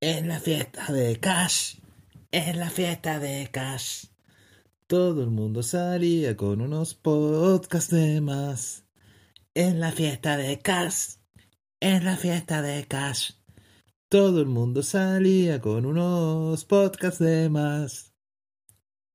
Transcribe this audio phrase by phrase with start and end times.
[0.00, 1.76] Es la fiesta de Cash.
[2.30, 4.08] Es la fiesta de Cash.
[4.86, 8.84] Todo el mundo salía con unos podcasts de más.
[9.54, 11.16] Es la fiesta de Cash.
[11.80, 13.32] Es la fiesta de Cash.
[14.10, 18.12] Todo el mundo salía con unos podcasts de más.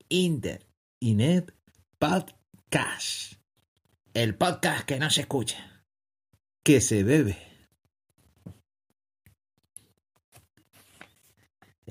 [0.10, 0.66] Inter,
[1.00, 1.54] Inet,
[2.00, 3.34] Podcast.
[4.16, 5.86] El podcast que no se escucha.
[6.64, 7.51] Que se bebe.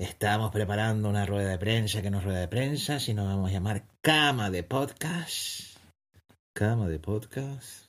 [0.01, 3.53] Estamos preparando una rueda de prensa que no es rueda de prensa, sino vamos a
[3.53, 5.77] llamar cama de podcast.
[6.53, 7.85] Cama de podcast.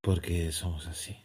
[0.00, 1.16] Porque somos así.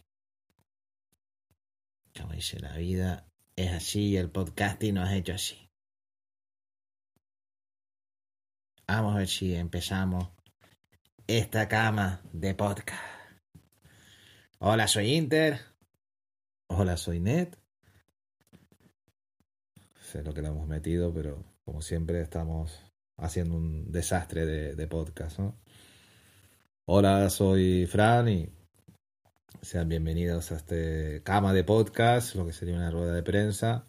[2.15, 3.25] Como dice la vida,
[3.55, 5.71] es así y el podcasting nos ha hecho así.
[8.85, 10.29] Vamos a ver si empezamos
[11.25, 13.01] esta cama de podcast.
[14.59, 15.59] Hola, soy Inter.
[16.67, 17.19] Hola, soy
[20.13, 22.85] Sé lo que le hemos metido, pero como siempre estamos
[23.17, 25.57] haciendo un desastre de, de podcast, ¿no?
[26.85, 28.47] Hola, soy Fran y
[29.63, 33.87] sean bienvenidos a este cama de podcast, lo que sería una rueda de prensa.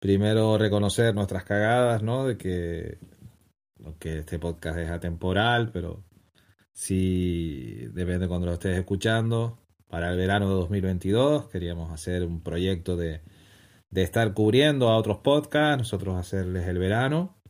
[0.00, 2.26] Primero reconocer nuestras cagadas, ¿no?
[2.26, 2.98] De que,
[4.00, 6.02] que este podcast es atemporal, pero
[6.72, 9.60] sí depende de cuando lo estés escuchando.
[9.86, 13.20] Para el verano de 2022 queríamos hacer un proyecto de,
[13.90, 17.40] de estar cubriendo a otros podcasts, nosotros hacerles el verano.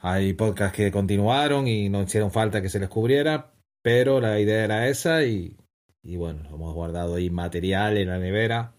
[0.00, 4.64] Hay podcasts que continuaron y no hicieron falta que se les cubriera, pero la idea
[4.64, 5.56] era esa y,
[6.02, 8.74] y bueno, hemos guardado ahí material en la nevera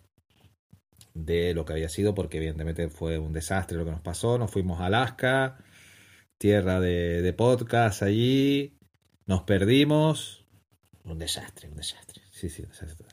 [1.14, 4.38] de lo que había sido, porque evidentemente fue un desastre lo que nos pasó.
[4.38, 5.64] Nos fuimos a Alaska,
[6.38, 8.78] tierra de, de podcast allí,
[9.26, 10.46] nos perdimos.
[11.06, 12.22] Un desastre, un desastre.
[12.32, 13.08] Sí, sí, un desastre.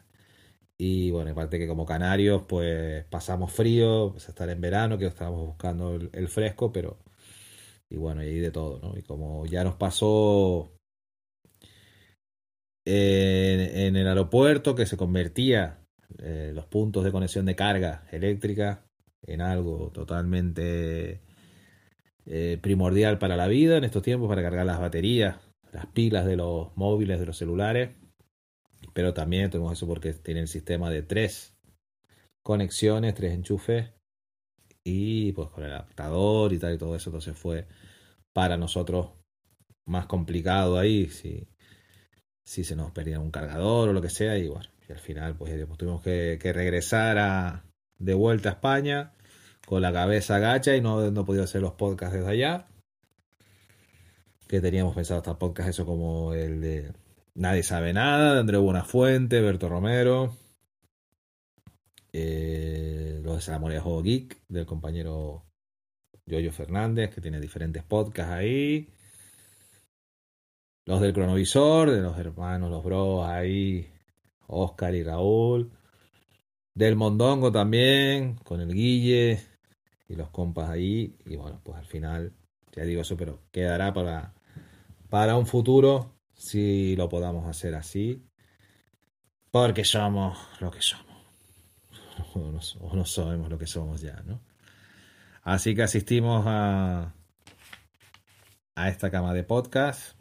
[0.82, 5.46] Y bueno, aparte que como canarios, pues pasamos frío, pues estar en verano, que estábamos
[5.46, 6.98] buscando el, fresco, pero.
[7.90, 8.96] Y bueno, y ahí de todo, ¿no?
[8.96, 10.72] Y como ya nos pasó
[12.86, 15.84] en, en el aeropuerto que se convertía
[16.18, 18.86] eh, los puntos de conexión de carga eléctrica
[19.26, 21.20] en algo totalmente
[22.24, 25.36] eh, primordial para la vida en estos tiempos, para cargar las baterías,
[25.72, 27.99] las pilas de los móviles, de los celulares.
[28.92, 31.54] Pero también tenemos eso porque tiene el sistema de tres
[32.42, 33.90] conexiones, tres enchufes
[34.84, 37.10] y pues con el adaptador y tal y todo eso.
[37.10, 37.66] Entonces fue
[38.32, 39.10] para nosotros
[39.86, 41.48] más complicado ahí si,
[42.44, 45.36] si se nos perdía un cargador o lo que sea y bueno, y al final
[45.36, 47.64] pues, pues tuvimos que, regresar a,
[47.98, 49.12] de vuelta a España
[49.66, 52.66] con la cabeza gacha y no, no hacer los podcasts desde allá
[54.50, 56.92] que teníamos pensado hasta podcast eso como el de
[57.40, 60.36] Nadie sabe nada de Andreu Buenafuente, Berto Romero
[62.12, 65.46] eh, los de Geek del compañero
[66.26, 68.90] Yoyo Fernández que tiene diferentes podcasts ahí.
[70.84, 73.90] Los del cronovisor, de los hermanos, los bros ahí,
[74.46, 75.70] Oscar y Raúl,
[76.74, 79.40] del Mondongo también, con el Guille
[80.10, 82.34] y los compas ahí, y bueno, pues al final,
[82.72, 84.34] ya digo eso, pero quedará para,
[85.08, 88.26] para un futuro si lo podamos hacer así,
[89.50, 91.26] porque somos lo que somos,
[92.34, 92.50] o
[92.96, 94.40] no, o sabemos lo que somos ya, ¿no?
[95.42, 97.14] Así que asistimos a,
[98.74, 100.16] a esta cama de podcast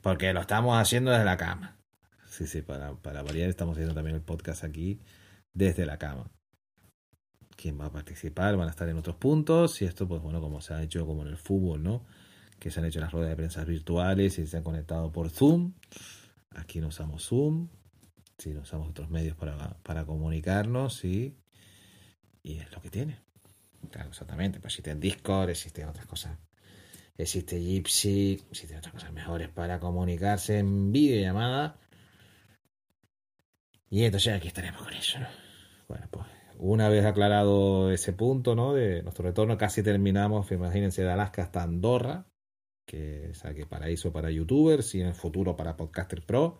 [0.00, 1.78] porque lo estamos haciendo desde la cama.
[2.26, 5.00] Sí, sí, para, para variar estamos haciendo también el podcast aquí
[5.52, 6.28] desde la cama.
[7.54, 8.56] ¿Quién va a participar?
[8.56, 9.80] Van a estar en otros puntos.
[9.80, 12.04] Y esto, pues bueno, como se ha hecho como en el fútbol, ¿no?
[12.58, 15.74] Que se han hecho las ruedas de prensa virtuales y se han conectado por Zoom.
[16.50, 17.68] Aquí no usamos Zoom.
[18.46, 21.36] No usamos otros medios para, para comunicarnos, sí.
[22.42, 23.18] Y es lo que tiene.
[23.90, 24.60] Claro, exactamente.
[24.60, 26.38] Pues existen Discord, existen otras cosas
[27.18, 31.78] existe Gypsy, existen otras cosas mejores para comunicarse en videollamada.
[33.88, 35.28] Y entonces aquí estaremos con eso, ¿no?
[35.88, 36.26] Bueno, pues
[36.58, 38.74] una vez aclarado ese punto, ¿no?
[38.74, 42.26] De nuestro retorno, casi terminamos, imagínense, de Alaska hasta Andorra,
[42.86, 46.58] que es que paraíso para youtubers y en el futuro para Podcaster Pro.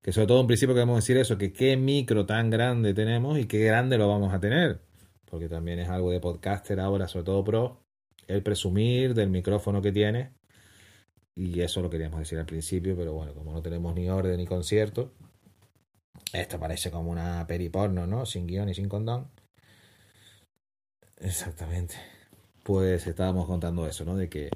[0.00, 3.46] Que sobre todo en principio queremos decir eso, que qué micro tan grande tenemos y
[3.46, 4.80] qué grande lo vamos a tener.
[5.26, 7.84] Porque también es algo de podcaster ahora, sobre todo pro,
[8.26, 10.32] el presumir del micrófono que tiene.
[11.34, 14.46] Y eso lo queríamos decir al principio, pero bueno, como no tenemos ni orden ni
[14.46, 15.14] concierto,
[16.32, 18.26] esto parece como una periporno, ¿no?
[18.26, 19.30] Sin guion y sin condón.
[21.18, 21.94] Exactamente.
[22.62, 24.16] Pues estábamos contando eso, ¿no?
[24.16, 24.50] De que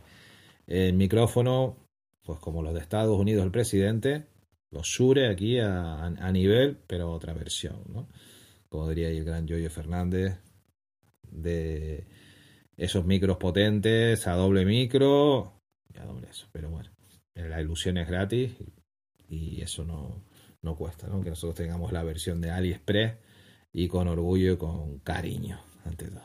[0.66, 1.76] el micrófono,
[2.24, 4.26] pues como los de Estados Unidos, el presidente,
[4.70, 8.08] los sure aquí a, nivel, pero otra versión, ¿no?
[8.68, 10.38] como diría el gran Yoyo Fernández,
[11.30, 12.06] de
[12.76, 16.46] esos micros potentes a doble micro y a doble eso.
[16.52, 16.90] Pero bueno,
[17.34, 18.52] la ilusión es gratis
[19.28, 20.24] y eso no,
[20.62, 21.22] no cuesta, ¿no?
[21.22, 23.16] Que nosotros tengamos la versión de AliExpress
[23.72, 26.22] y con orgullo y con cariño, ante todo.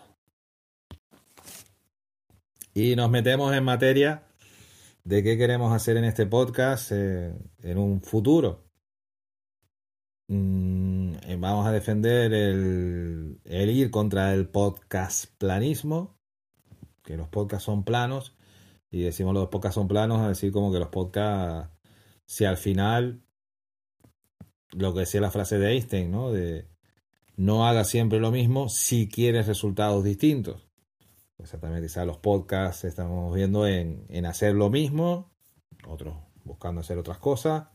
[2.73, 4.23] Y nos metemos en materia
[5.03, 7.33] de qué queremos hacer en este podcast eh,
[7.63, 8.65] en un futuro.
[10.27, 16.17] Mm, eh, vamos a defender el, ir contra el podcast planismo,
[17.03, 18.35] que los podcasts son planos,
[18.89, 21.75] y decimos los podcasts son planos, a decir como que los podcasts,
[22.25, 23.23] si al final,
[24.71, 26.31] lo que decía la frase de Einstein, ¿no?
[26.31, 26.69] De
[27.35, 30.70] no haga siempre lo mismo si quieres resultados distintos.
[31.41, 35.31] Exactamente, quizás los podcasts estamos viendo en, en hacer lo mismo,
[35.87, 37.67] otros buscando hacer otras cosas,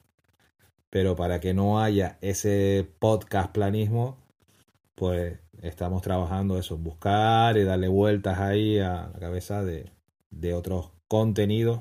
[0.89, 4.19] pero para que no haya ese podcast planismo,
[4.95, 9.91] pues estamos trabajando eso, buscar y darle vueltas ahí a la cabeza de,
[10.31, 11.81] de otros contenidos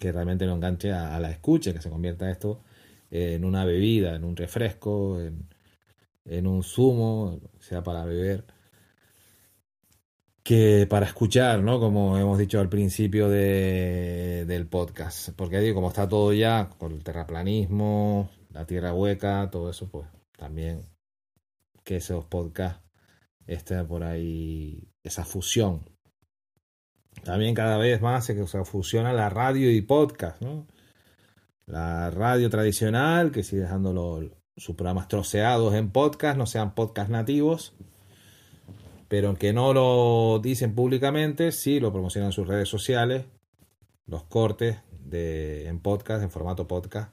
[0.00, 2.62] que realmente no enganche a, a, la escucha, que se convierta esto
[3.10, 5.48] en una bebida, en un refresco, en,
[6.24, 8.44] en un zumo, sea para beber
[10.48, 11.78] que para escuchar, ¿no?
[11.78, 15.28] Como hemos dicho al principio de, del podcast.
[15.36, 20.08] Porque como está todo ya, con el terraplanismo, la tierra hueca, todo eso, pues
[20.38, 20.80] también
[21.84, 22.80] que esos podcasts
[23.46, 25.82] estén por ahí, esa fusión.
[27.24, 30.66] También cada vez más se, se fusiona la radio y podcast, ¿no?
[31.66, 34.24] La radio tradicional, que sigue dejando los,
[34.56, 37.74] sus programas troceados en podcast, no sean podcast nativos
[39.08, 43.24] pero aunque no lo dicen públicamente, sí lo promocionan en sus redes sociales,
[44.06, 47.12] los cortes de, en podcast, en formato podcast,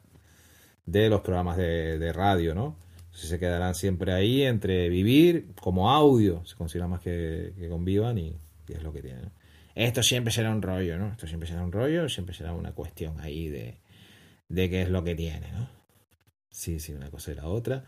[0.85, 2.77] de los programas de, de radio, ¿no?
[3.05, 8.17] Entonces se quedarán siempre ahí entre vivir como audio, se considera más que, que convivan
[8.17, 8.35] y,
[8.67, 9.31] y, es lo que tienen.
[9.73, 11.11] Esto siempre será un rollo, ¿no?
[11.11, 13.79] Esto siempre será un rollo, siempre será una cuestión ahí de,
[14.49, 15.69] de qué es lo que tiene, ¿no?
[16.49, 17.85] Sí, sí, una cosa y la otra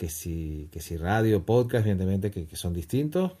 [0.00, 3.36] que si, que si radio, podcast, evidentemente que, que son distintos,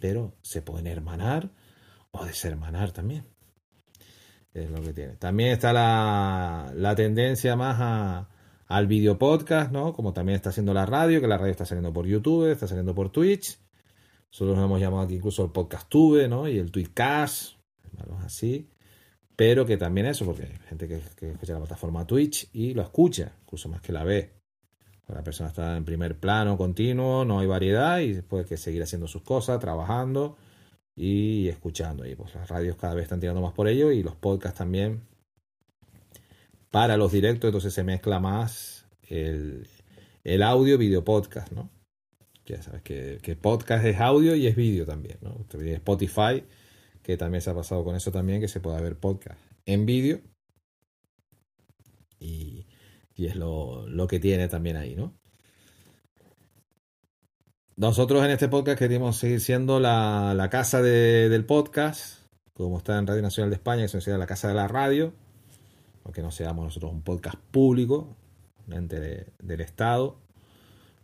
[0.00, 1.50] pero se pueden hermanar
[2.12, 3.26] o deshermanar también.
[4.54, 5.16] Es lo que tiene.
[5.16, 8.30] También está la, la tendencia más a,
[8.68, 9.92] al video podcast, ¿no?
[9.92, 12.94] Como también está haciendo la radio, que la radio está saliendo por YouTube, está saliendo
[12.94, 13.58] por Twitch.
[14.30, 16.48] Nosotros nos hemos llamado aquí incluso el podcast Tube, ¿no?
[16.48, 17.56] Y el Tweetcast,
[18.24, 18.70] así.
[19.36, 23.36] Pero que también eso, porque hay gente que escucha la plataforma Twitch y lo escucha,
[23.42, 24.41] incluso más que la ve.
[25.08, 29.08] La persona está en primer plano continuo, no hay variedad y hay que seguir haciendo
[29.08, 30.36] sus cosas, trabajando
[30.96, 32.06] y escuchando.
[32.06, 35.02] Y pues las radios cada vez están tirando más por ello y los podcasts también
[36.70, 39.68] para los directos, entonces se mezcla más el,
[40.24, 41.70] el audio video podcast, ¿no?
[42.46, 45.44] Ya sabes que, que, podcast es audio y es vídeo también, ¿no?
[45.52, 46.44] Spotify,
[47.02, 50.22] que también se ha pasado con eso también, que se puede ver podcast en vídeo
[52.18, 52.66] y,
[53.14, 55.14] y es lo, lo, que tiene también ahí, ¿no?
[57.76, 62.22] Nosotros en este podcast queríamos seguir siendo la, la casa de, del podcast,
[62.52, 65.12] como está en Radio Nacional de España, que se la casa de la radio,
[66.04, 68.16] aunque no seamos nosotros un podcast público,
[68.70, 70.18] ente de, del Estado,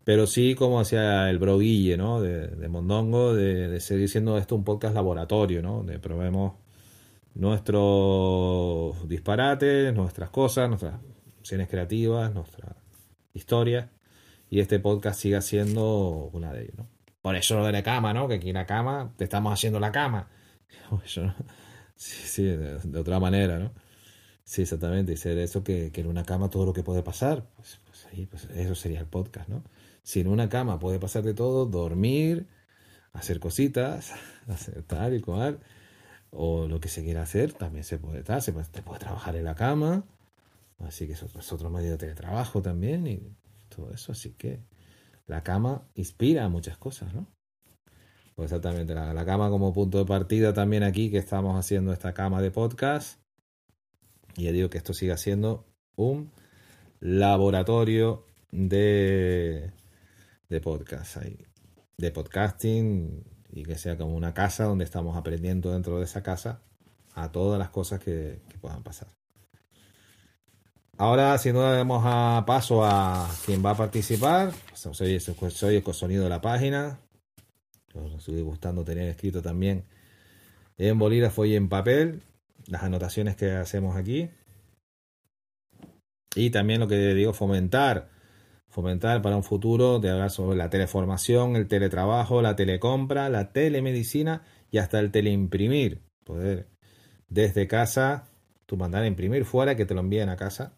[0.05, 2.21] pero sí, como decía el broguille, ¿no?
[2.21, 5.79] De, de Mondongo, de, de, seguir siendo esto un podcast laboratorio, ¿no?
[5.79, 6.55] Donde probemos
[7.35, 10.95] nuestros disparates, nuestras cosas, nuestras
[11.69, 12.77] creativas, nuestra
[13.33, 13.91] historia,
[14.51, 16.89] y este podcast siga siendo una de ellas, ¿no?
[17.21, 18.29] Por eso lo de la cama, ¿no?
[18.29, 20.29] Que aquí en la cama te estamos haciendo la cama.
[22.01, 23.73] Sí, sí, de, de, otra manera, ¿no?
[24.45, 25.13] Sí, exactamente.
[25.13, 28.07] Y ser eso que, que, en una cama todo lo que puede pasar, pues, pues,
[28.07, 29.65] ahí, pues eso sería el podcast, ¿no?
[30.05, 32.47] Si en una cama puede pasar de todo, dormir,
[33.13, 34.13] hacer cositas,
[34.47, 35.59] hacer tal y cual,
[36.31, 39.35] o lo que se quiera hacer, también se puede estar, se puede, se puede trabajar
[39.35, 40.05] en la cama,
[40.79, 43.37] Así que eso es otro medio de teletrabajo también y
[43.69, 44.13] todo eso.
[44.13, 44.63] Así que
[45.27, 47.27] la cama inspira muchas cosas, ¿no?
[48.35, 52.41] Pues exactamente, la, cama como punto de partida también aquí que estamos haciendo esta cama
[52.41, 53.21] de podcast.
[54.37, 55.67] Y ya digo que esto siga siendo
[55.97, 56.31] un
[57.01, 59.73] laboratorio de,
[60.49, 61.45] de podcast ahí,
[61.97, 66.63] de podcasting y que sea como una casa donde estamos aprendiendo dentro de esa casa
[67.15, 69.18] a todas las cosas que puedan pasar.
[70.99, 76.25] Ahora, si no damos a paso a quien va a participar, soy, soy el sonido
[76.25, 76.99] de la página.
[77.95, 79.85] Nos estoy gustando tener escrito también
[80.77, 82.23] en bolígrafo y en papel
[82.67, 84.29] las anotaciones que hacemos aquí.
[86.35, 88.11] Y también lo que digo, fomentar
[88.69, 94.43] fomentar para un futuro, de hablar sobre la teleformación, el teletrabajo, la telecompra, la telemedicina
[94.71, 96.03] y hasta el teleimprimir.
[96.25, 96.69] Poder
[97.29, 98.29] desde casa,
[98.67, 100.78] tú mandar a imprimir fuera que te lo envíen a casa.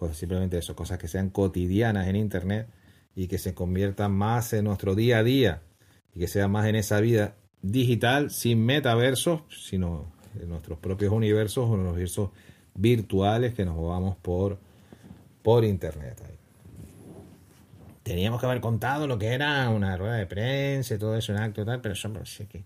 [0.00, 2.66] Pues simplemente eso, cosas que sean cotidianas en Internet
[3.14, 5.60] y que se conviertan más en nuestro día a día
[6.14, 11.68] y que sea más en esa vida digital sin metaversos, sino en nuestros propios universos
[11.68, 12.30] o universos
[12.74, 14.58] virtuales que nos movamos por,
[15.42, 16.16] por Internet.
[18.02, 21.40] Teníamos que haber contado lo que era una rueda de prensa y todo eso, un
[21.40, 22.64] acto y tal, pero eso sé que,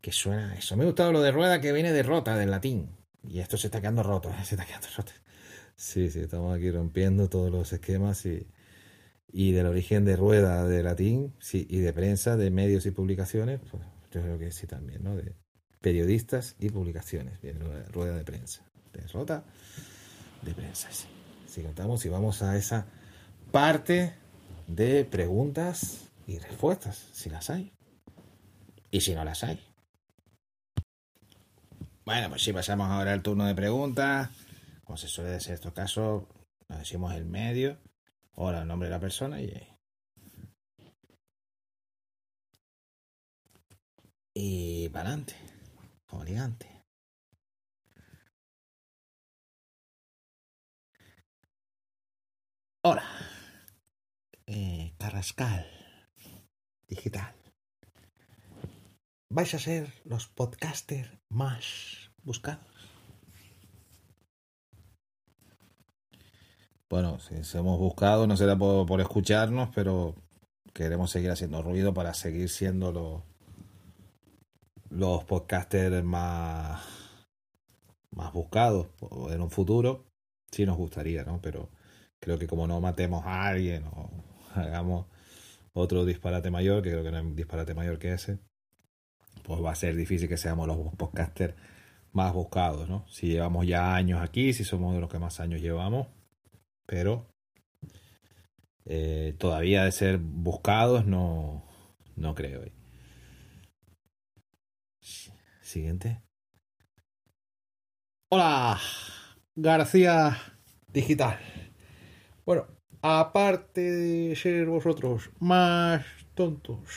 [0.00, 0.76] que suena eso.
[0.76, 2.88] Me ha gustado lo de rueda que viene de rota, del latín.
[3.28, 4.44] Y esto se está quedando roto, ¿eh?
[4.44, 5.10] se está quedando roto.
[5.76, 8.46] Sí, sí, estamos aquí rompiendo todos los esquemas y,
[9.32, 13.60] y del origen de rueda de latín sí, y de prensa, de medios y publicaciones,
[13.70, 15.16] pues yo creo que sí también, ¿no?
[15.16, 15.34] De
[15.80, 17.58] periodistas y publicaciones, bien,
[17.92, 18.62] rueda de prensa,
[18.92, 19.44] de rota
[20.42, 21.06] de prensa, sí.
[21.46, 22.86] Si contamos y vamos a esa
[23.50, 24.14] parte
[24.66, 27.72] de preguntas y respuestas, si las hay.
[28.90, 29.60] Y si no las hay.
[32.04, 34.30] Bueno, pues sí, pasamos ahora al turno de preguntas.
[34.92, 36.24] Como se suele decir en estos casos,
[36.68, 37.80] nos decimos el medio,
[38.34, 39.50] ahora el nombre de la persona y.
[44.34, 45.34] Y para adelante,
[46.04, 46.84] como gigante.
[52.84, 53.08] Hola.
[54.44, 55.66] Eh, Carrascal
[56.86, 57.34] Digital.
[59.30, 62.71] Vais a ser los podcasters más buscados.
[66.92, 70.14] Bueno, si hemos buscado no será por, escucharnos, pero
[70.74, 73.22] queremos seguir haciendo ruido para seguir siendo los,
[74.90, 76.82] los podcasters más,
[78.10, 78.88] más buscados
[79.30, 80.04] en un futuro.
[80.50, 81.40] Sí nos gustaría, ¿no?
[81.40, 81.70] Pero
[82.20, 84.10] creo que como no matemos a alguien o
[84.54, 85.06] hagamos
[85.72, 88.38] otro disparate mayor, que creo que no hay un disparate mayor que ese,
[89.44, 91.54] pues va a ser difícil que seamos los podcasters
[92.12, 93.06] más buscados, ¿no?
[93.08, 96.08] Si llevamos ya años aquí, si somos de los que más años llevamos,
[96.92, 97.26] pero
[98.84, 101.64] eh, todavía de ser buscados no,
[102.16, 102.60] no creo.
[105.62, 106.20] Siguiente.
[108.30, 108.78] Hola,
[109.54, 110.36] García
[110.88, 111.38] Digital.
[112.44, 112.66] Bueno,
[113.00, 116.90] aparte de ser vosotros más tontos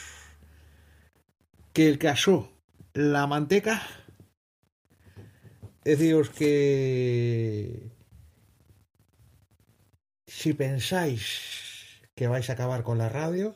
[1.71, 2.51] que el que asó
[2.93, 3.81] la manteca,
[5.85, 7.94] deciros que
[10.35, 11.23] si pensáis
[12.13, 13.55] que vais a acabar con la radio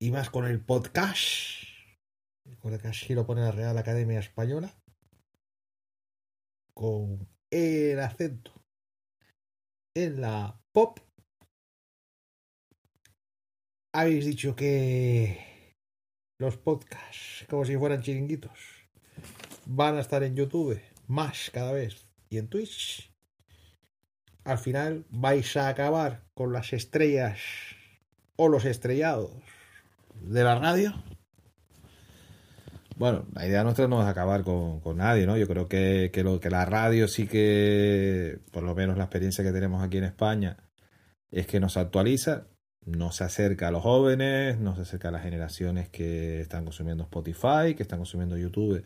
[0.00, 1.18] y más con el podcast,
[2.46, 4.72] el así lo pone la Real Academia Española,
[6.72, 8.52] con el acento
[9.96, 11.00] en la pop.
[13.92, 15.74] Habéis dicho que
[16.38, 18.88] los podcasts, como si fueran chiringuitos,
[19.66, 23.12] van a estar en YouTube más cada vez y en Twitch.
[24.44, 27.38] Al final vais a acabar con las estrellas
[28.36, 29.30] o los estrellados
[30.22, 30.94] de la radio.
[32.96, 35.36] Bueno, la idea nuestra no es acabar con, nadie, ¿no?
[35.36, 39.52] Yo creo que, lo, que la radio sí que, por lo menos la experiencia que
[39.52, 40.56] tenemos aquí en España,
[41.30, 42.48] es que nos actualiza,
[42.84, 47.82] nos acerca a los jóvenes, nos acerca a las generaciones que están consumiendo Spotify, que
[47.82, 48.84] están consumiendo YouTube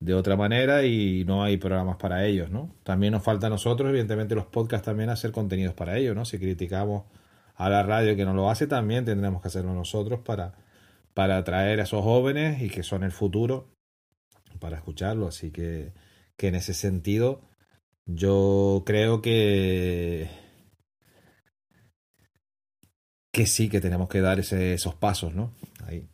[0.00, 2.74] de otra manera y no hay programas para ellos, ¿no?
[2.82, 6.24] También nos falta a nosotros, evidentemente, los podcasts también hacer contenidos para ellos, ¿no?
[6.24, 7.04] Si criticamos
[7.54, 10.54] a la radio que no lo hace, también tendremos que hacerlo nosotros para
[11.14, 13.72] para atraer a esos jóvenes y que son el futuro
[14.58, 15.28] para escucharlo.
[15.28, 15.92] Así que,
[16.36, 17.40] que en ese sentido
[18.04, 20.28] yo creo que
[23.32, 25.52] que sí que tenemos que dar esos pasos, ¿no?
[25.86, 26.08] Ahí.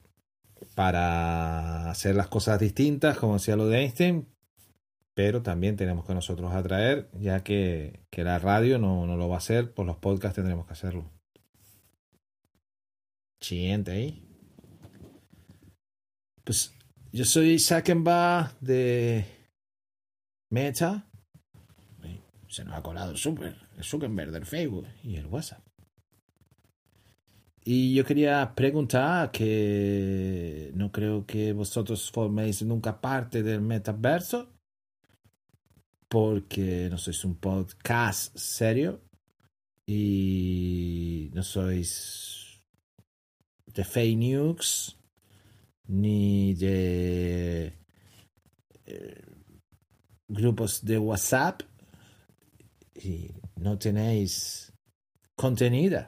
[0.80, 4.26] Para hacer las cosas distintas, como decía lo de Einstein,
[5.12, 9.34] pero también tenemos que nosotros atraer, ya que, que la radio no, no, lo va
[9.34, 11.04] a hacer, por los podcasts tendremos que hacerlo.
[13.42, 14.26] Siguiente ahí.
[16.44, 16.72] Pues
[17.12, 19.26] yo soy Sakenba de
[20.48, 21.10] Meta.
[22.48, 25.62] Se nos ha colado el super, el Zuckerberg del Facebook y el WhatsApp.
[27.64, 34.48] Y yo quería preguntar que no creo que vosotros forméis nunca parte del metaverso,
[36.08, 39.00] porque no sois un podcast serio
[39.86, 42.62] y no sois
[43.66, 44.96] de fake news
[45.86, 47.74] ni de
[48.86, 49.24] eh,
[50.28, 51.62] grupos de WhatsApp
[52.94, 54.72] y no tenéis
[55.36, 56.06] contenido.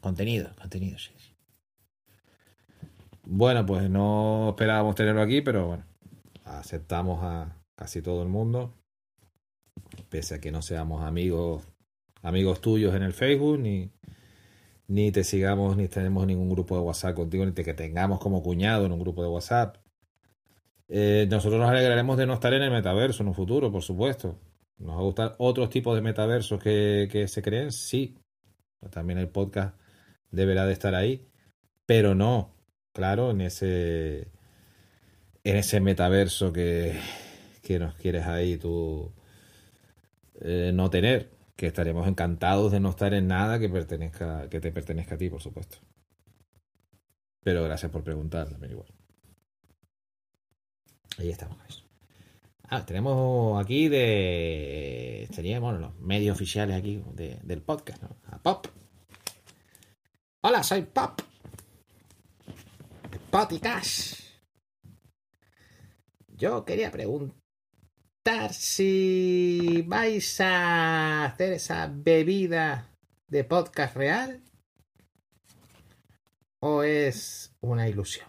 [0.00, 1.10] Contenido, contenido, sí.
[3.30, 5.84] Bueno, pues no esperábamos tenerlo aquí, pero bueno,
[6.44, 8.72] aceptamos a casi todo el mundo,
[10.08, 11.62] pese a que no seamos amigos,
[12.22, 13.90] amigos tuyos en el Facebook, ni,
[14.86, 18.42] ni te sigamos, ni tenemos ningún grupo de WhatsApp contigo, ni te que tengamos como
[18.42, 19.76] cuñado en un grupo de WhatsApp.
[20.88, 24.38] Eh, nosotros nos alegraremos de no estar en el metaverso en un futuro, por supuesto.
[24.78, 27.72] ¿Nos va a gustar otros tipos de metaversos que, que se creen?
[27.72, 28.16] Sí.
[28.90, 29.76] También el podcast
[30.30, 31.26] deberá de estar ahí.
[31.86, 32.54] Pero no,
[32.92, 34.28] claro, en ese,
[35.44, 36.98] en ese metaverso que,
[37.62, 39.12] que nos quieres ahí tú
[40.40, 41.30] eh, no tener.
[41.56, 45.28] Que estaremos encantados de no estar en nada que, pertenezca, que te pertenezca a ti,
[45.28, 45.78] por supuesto.
[47.42, 48.88] Pero gracias por preguntar también igual.
[51.18, 51.84] Ahí estamos.
[52.70, 55.26] Ah, tenemos aquí de.
[55.32, 58.16] Seríamos los medios oficiales aquí del podcast, ¿no?
[58.26, 58.66] A Pop.
[60.40, 61.20] Hola, soy Pop.
[63.50, 64.14] De Cash.
[66.28, 67.34] Yo quería preguntar
[68.52, 72.94] si vais a hacer esa bebida
[73.26, 74.40] de podcast real
[76.60, 78.28] o es una ilusión.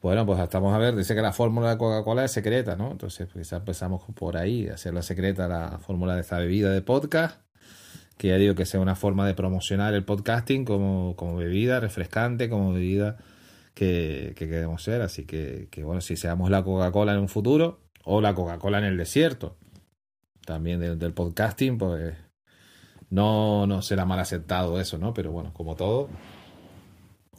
[0.00, 2.92] Bueno, pues estamos a ver, dice que la fórmula de Coca-Cola es secreta, ¿no?
[2.92, 7.42] Entonces, pues empezamos por ahí, hacer la secreta la fórmula de esta bebida de podcast,
[8.18, 12.50] que ya digo que sea una forma de promocionar el podcasting como, como bebida refrescante,
[12.50, 13.16] como bebida
[13.74, 15.02] que, queremos ser.
[15.02, 18.84] Así que, que, bueno, si seamos la Coca-Cola en un futuro, o la Coca-Cola en
[18.84, 19.56] el desierto,
[20.44, 22.14] también del, del podcasting, pues
[23.08, 25.14] no, no será mal aceptado eso, ¿no?
[25.14, 26.08] Pero bueno, como todo,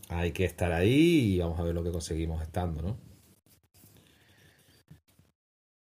[0.08, 2.98] hay que estar ahí y vamos a ver lo que conseguimos estando, ¿no?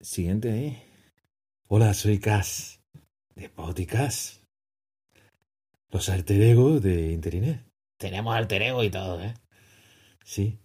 [0.01, 0.83] Siguiente ahí.
[1.67, 2.81] Hola, soy Cas,
[3.35, 4.39] de Podcast.
[5.91, 7.65] Los alter ego de Internet.
[7.97, 9.33] Tenemos alter ego y todo, ¿eh?
[10.23, 10.59] Sí.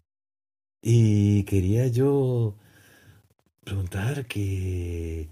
[0.82, 2.56] Y quería yo
[3.64, 5.28] preguntar que...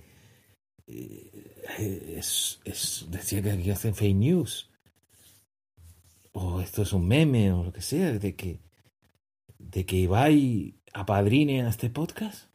[0.87, 4.73] Eh, es, es, decía que aquí hacen fake news
[6.33, 8.61] o esto es un meme o lo que sea, de que,
[9.59, 12.51] de que Ibai apadrine a este podcast.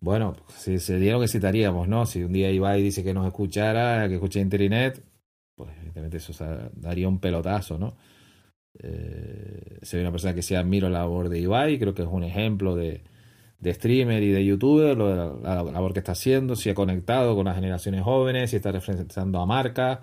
[0.00, 2.06] Bueno, si sería lo que citaríamos, ¿no?
[2.06, 5.02] Si un día Ibai dice que nos escuchara, que escuche Internet,
[5.58, 6.32] pues evidentemente eso
[6.72, 7.96] daría un pelotazo, ¿no?
[8.78, 12.24] Eh, soy una persona que sí admiro la labor de Ibai, creo que es un
[12.24, 13.02] ejemplo de,
[13.58, 16.74] de streamer y de youtuber, lo de la, la, labor que está haciendo, si ha
[16.74, 19.98] conectado con las generaciones jóvenes, si está representando a marcas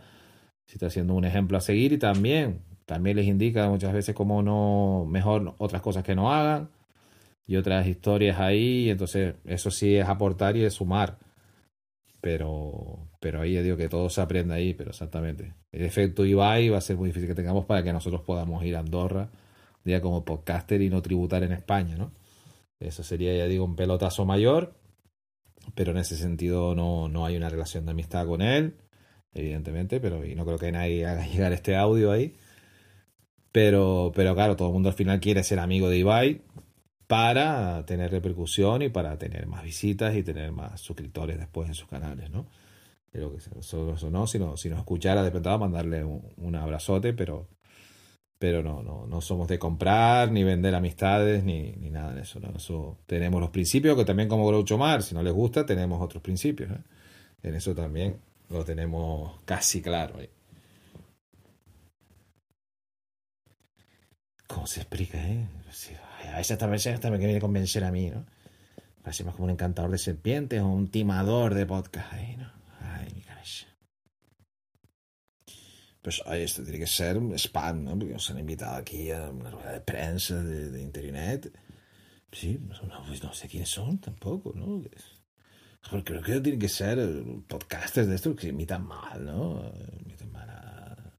[0.66, 4.42] si está haciendo un ejemplo a seguir y también, también les indica muchas veces cómo
[4.42, 6.70] no, mejor otras cosas que no hagan
[7.48, 11.20] y otras historias ahí, entonces eso sí es aportar y es sumar.
[12.26, 15.54] Pero, pero ahí ya digo que todo se aprende ahí, pero exactamente.
[15.72, 18.76] El efecto Ibai va a ser muy difícil que tengamos para que nosotros podamos ir
[18.76, 19.30] a Andorra
[19.84, 22.12] día como podcaster y no tributar en España, ¿no?
[22.80, 24.74] Eso sería, ya digo, un pelotazo mayor,
[25.76, 28.74] pero en ese sentido no, no hay una relación de amistad con él
[29.36, 32.36] evidentemente, pero y no creo que nadie haga llegar este audio ahí.
[33.52, 36.42] Pero, pero claro, todo el mundo al final quiere ser amigo de Ibai
[37.08, 41.88] para tener repercusión y para tener más visitas y tener más suscriptores después en sus
[41.88, 42.48] canales, ¿no?
[43.12, 47.14] Pero que eso, eso no, si, no, si nos escuchara de pronto mandarle un, abrazote,
[47.14, 47.48] pero,
[48.40, 52.98] pero no, no, no somos de comprar, ni vender amistades, ni, ni nada de eso,
[53.06, 56.72] tenemos los principios que también como Groucho Mar, si no les gusta, tenemos otros principios,
[56.72, 56.82] ¿eh?
[57.44, 60.16] En eso también lo tenemos casi claro.
[64.48, 65.48] ¿Cómo se explica, eh?
[66.38, 68.26] A también, hasta me quiere convencer a mí, ¿no?
[69.02, 72.52] Parece más como un encantador de serpientes o un timador de podcast ahí, ¿no?
[72.82, 73.68] Ay, mi cabeza.
[76.02, 77.98] Pues ay, esto tiene que ser un spam, ¿no?
[77.98, 81.56] Porque nos han invitado aquí a una rueda de prensa de, internet.
[82.32, 84.82] Sí, no, pues no sé quiénes son tampoco, ¿no?
[85.90, 86.98] Porque creo que tienen que ser
[87.48, 89.72] podcasters de estos que imitan mal, ¿no?
[90.04, 91.14] Imitan mal a...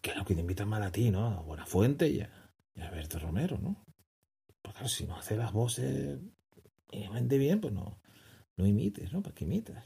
[0.00, 1.26] Claro, que te invitan mal a ti, ¿no?
[1.26, 2.30] A Buenafuente y a,
[2.76, 3.87] y a Berto Romero, ¿no?
[4.78, 6.18] Pues claro, si no hace las voces
[6.92, 7.98] mínimamente bien, pues no,
[8.56, 9.22] no imites, ¿no?
[9.22, 9.84] ¿Para qué imitas?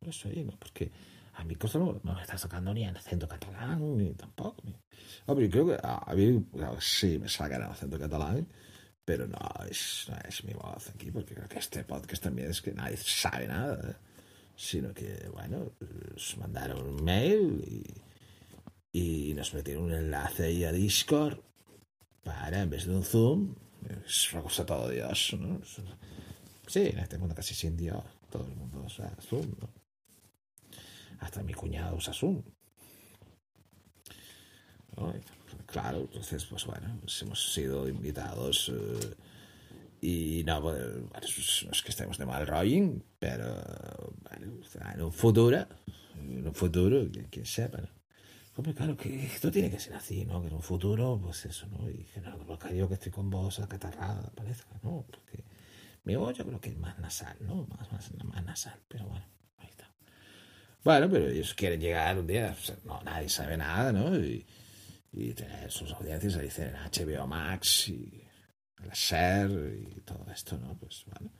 [0.00, 0.58] Por eso ¿no?
[0.58, 0.90] Porque
[1.34, 4.62] a mi cosa no, me está sacando ni el acento catalán, ni tampoco.
[5.26, 6.46] Hombre, creo que a, mí,
[6.80, 8.46] sí, me sacan el acento catalán,
[9.04, 12.62] pero no es, no es mi voz aquí, porque creo que este podcast también es
[12.62, 14.00] que nadie sabe nada,
[14.56, 15.72] sino que, bueno,
[16.10, 17.62] nos mandaron un mail
[18.92, 21.38] y, y nos metieron un enlace ahí a Discord
[22.22, 23.54] para, en vez de un Zoom,
[24.06, 25.60] es una cosa todo Dios, ¿no?
[26.66, 29.68] Sí, en este mundo casi sin Dios, todo el mundo usa Zoom, ¿no?
[31.20, 32.42] Hasta mi cuñado usa Zoom.
[35.66, 39.14] Claro, entonces, pues bueno, pues hemos sido invitados eh,
[40.00, 44.62] y no, pues, no es que estemos de mal rolling, pero bueno,
[44.94, 45.66] en un futuro,
[46.16, 48.03] en un futuro, quién sepa, ¿no?
[48.56, 50.40] Hombre, claro, que esto tiene que ser así, ¿no?
[50.40, 51.90] Que en un futuro, pues eso, ¿no?
[51.90, 55.04] Y que no, porque yo que estoy con vos acatarrada, parezca, ¿no?
[55.10, 55.44] Porque
[56.04, 57.66] mi voz yo creo que es más nasal, ¿no?
[57.66, 59.92] Más, más, más nasal, pero bueno, ahí está.
[60.84, 64.16] Bueno, pero ellos quieren llegar un día, no, nadie sabe nada, ¿no?
[64.16, 64.46] Y,
[65.12, 68.22] y tener sus audiencias, dicen en HBO Max y
[68.84, 70.76] la SER y todo esto, ¿no?
[70.78, 71.32] Pues bueno,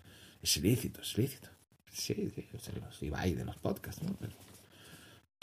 [0.42, 1.48] es ilícito, es ilícito.
[1.92, 2.48] Sí, sí,
[2.80, 4.16] los Ibai de los podcasts, ¿no?
[4.18, 4.32] Pero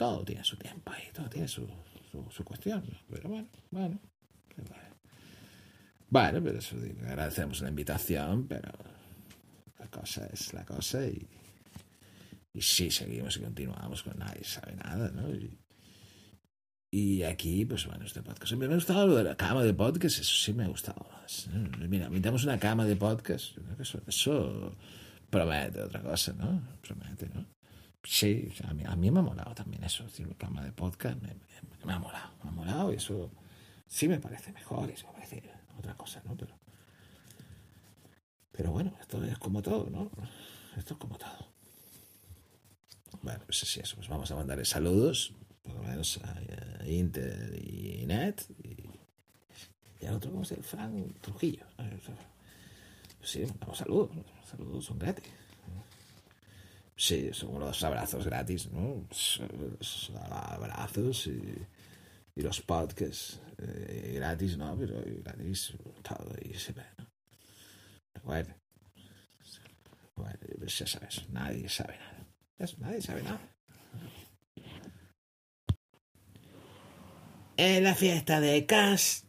[0.01, 1.67] todo tiene su tiempo ahí, todo tiene su,
[2.31, 2.83] su, cuestión.
[3.07, 3.99] Pero bueno, bueno,
[4.57, 4.95] bueno.
[6.09, 8.71] Bueno, pero eso, agradecemos la invitación, pero
[9.77, 11.27] la cosa es la cosa y,
[12.51, 15.29] y sí, seguimos y continuamos con nadie sabe nada, ¿no?
[16.91, 18.53] Y, aquí, pues bueno, este podcast.
[18.53, 21.47] Me ha gustado lo de la cama de podcast, eso sí me ha gustado más.
[21.87, 23.55] Mira, invitamos una cama de podcast.
[23.79, 24.75] Eso, eso
[25.29, 26.59] promete otra cosa, ¿no?
[26.81, 27.45] Promete, ¿no?
[28.03, 31.21] Sí, a, mí, a mí me ha molado también eso, decir, cama de podcast.
[31.21, 33.31] Me, ha molado, me ha molado y eso
[33.87, 35.43] sí me parece mejor, eso me parece
[35.77, 36.35] otra cosa, ¿no?
[36.35, 36.57] Pero,
[38.51, 40.09] pero bueno, esto es como todo, ¿no?
[40.77, 41.51] Esto es como todo.
[43.21, 48.05] Bueno, pues sí, eso, pues vamos a mandarle saludos por lo menos a, Inter y
[48.07, 50.67] Net y, al otro, ¿cómo se llama?
[50.67, 51.65] Frank Trujillo.
[53.21, 54.09] Sí, damos saludos,
[54.49, 55.25] saludos son gratis.
[57.01, 59.07] Sí, son los abrazos gratis, ¿no?
[60.29, 61.41] Abrazos y,
[62.35, 64.77] y los podcasts eh, gratis, ¿no?
[64.77, 67.07] Pero gratis todo y se ve, ¿no?
[68.23, 68.53] Bueno,
[70.15, 72.69] bueno, pues ya sabes, nadie sabe nada.
[72.77, 73.41] nadie sabe nada.
[77.57, 79.21] En la fiesta de Cash,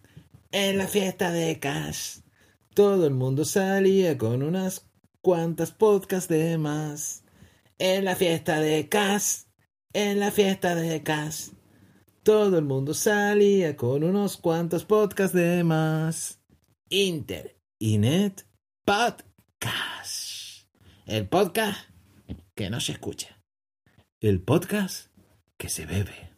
[0.51, 2.19] en la fiesta de Cash,
[2.75, 4.91] todo el mundo salía con unas
[5.23, 7.22] cuantas podcasts de más.
[7.85, 9.47] En la fiesta de Cash,
[9.93, 11.49] en la fiesta de Cash,
[12.23, 16.41] todo el mundo salía con unos cuantos podcasts de más.
[16.91, 18.47] Inter y Net
[18.85, 20.69] Podcast.
[21.07, 21.91] El podcast
[22.55, 23.43] que no se escucha.
[24.21, 25.09] El podcast
[25.57, 26.32] que se bebe.